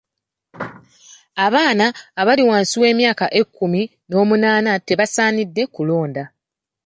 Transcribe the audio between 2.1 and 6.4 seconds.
abali wansi w'emyaka ekkumi n'omunaana tebasaanidde kulonda.